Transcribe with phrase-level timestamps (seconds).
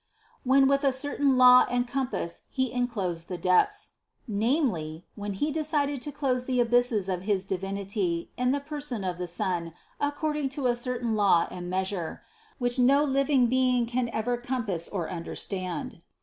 [0.39, 0.49] 65.
[0.49, 3.89] "When with a certain law and compass he en closed the depths,"
[4.27, 9.19] namely, when He decided to close the abysses of his Divinity in the person of
[9.19, 12.23] the Son ac cording to a certain law and measure,
[12.57, 16.01] which no living being can ever compass or understand.